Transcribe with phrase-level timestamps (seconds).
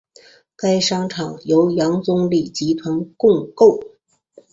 [0.55, 3.77] 该商场由杨忠礼集团共构。